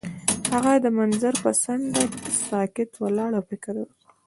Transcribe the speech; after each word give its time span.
هغه 0.53 0.73
د 0.85 0.87
منظر 0.97 1.33
پر 1.43 1.53
څنډه 1.63 2.03
ساکت 2.49 2.89
ولاړ 3.01 3.31
او 3.37 3.43
فکر 3.49 3.73
وکړ. 3.79 3.97